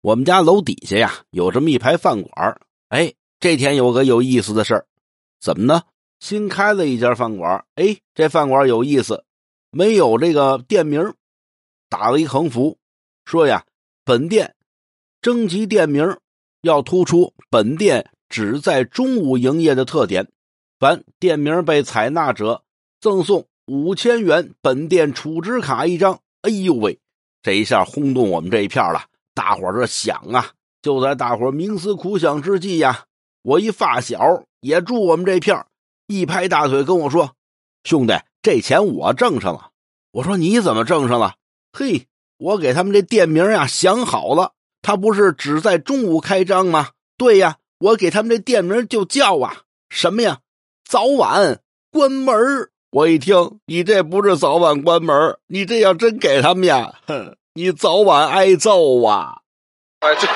[0.00, 4.86] 我们家楼底下呀有这么一排饭馆哎，这天有个有意思的事儿，
[5.40, 5.82] 怎么呢？
[6.20, 9.24] 新开了一家饭馆哎，这饭馆有意思，
[9.70, 11.14] 没有这个店名，
[11.88, 12.78] 打了一横幅，
[13.24, 13.64] 说呀，
[14.04, 14.54] 本店
[15.20, 16.16] 征集店名
[16.62, 20.30] 要突出本店只在中午营业的特点，
[20.78, 22.62] 凡店名被采纳者
[23.00, 26.20] 赠送五千元本店储值卡一张。
[26.42, 27.00] 哎呦喂，
[27.42, 29.04] 这一下轰动我们这一片了。
[29.38, 30.50] 大伙这想啊，
[30.82, 33.04] 就在大伙冥思苦想之际呀，
[33.42, 35.64] 我一发小也住我们这片
[36.08, 37.36] 一拍大腿跟我说
[37.84, 39.70] ：“兄弟，这钱我挣上了。”
[40.10, 41.36] 我说：“你怎么挣上了？”
[41.72, 46.88] 嘿，我给他们这店名呀想好了，他不是只在中午开张吗？
[47.16, 50.40] 对呀，我给他们这店名就叫啊什么呀？
[50.84, 51.60] 早晚
[51.92, 52.34] 关门
[52.90, 57.36] 我一听，你这不是早晚关门你这要真给他们呀，哼！
[57.54, 59.38] 你早晚挨揍啊！
[60.00, 60.26] 哎，对。